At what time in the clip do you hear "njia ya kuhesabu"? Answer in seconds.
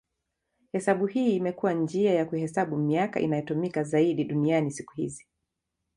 1.73-2.77